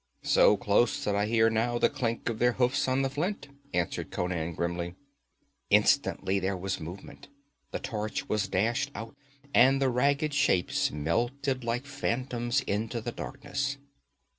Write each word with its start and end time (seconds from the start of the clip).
'So 0.23 0.57
close 0.57 1.03
that 1.03 1.15
I 1.15 1.27
hear 1.27 1.47
now 1.51 1.77
the 1.77 1.87
clink 1.87 2.27
of 2.27 2.39
their 2.39 2.53
hoofs 2.53 2.87
on 2.87 3.03
the 3.03 3.09
flint,' 3.11 3.49
answered 3.71 4.09
Conan 4.09 4.55
grimly. 4.55 4.95
Instantly 5.69 6.39
there 6.39 6.57
was 6.57 6.79
movement; 6.79 7.27
the 7.69 7.77
torch 7.77 8.27
was 8.27 8.47
dashed 8.47 8.89
out 8.95 9.15
and 9.53 9.79
the 9.79 9.89
ragged 9.89 10.33
shapes 10.33 10.89
melted 10.89 11.63
like 11.63 11.85
phantoms 11.85 12.61
into 12.61 12.99
the 12.99 13.11
darkness. 13.11 13.77